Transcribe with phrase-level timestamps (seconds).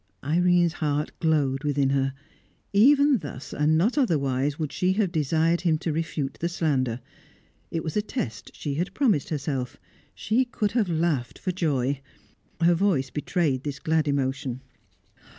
[0.23, 2.15] Irene's heart glowed within her.
[2.73, 7.01] Even thus, and not otherwise, would she have desired him to refute the slander.
[7.69, 9.77] It was a test she had promised herself;
[10.15, 12.01] she could have laughed for joy.
[12.61, 14.61] Her voice betrayed this glad emotion.